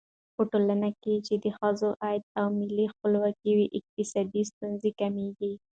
په 0.35 0.41
ټولنه 0.51 0.89
کې 1.01 1.15
چې 1.25 1.33
د 1.43 1.45
ښځو 1.57 1.89
عايد 2.03 2.23
او 2.39 2.47
مالي 2.57 2.85
خپلواکي 2.93 3.51
وي، 3.57 3.67
اقتصادي 3.79 4.43
ستونزې 4.51 4.91
کمېږي. 4.99 5.53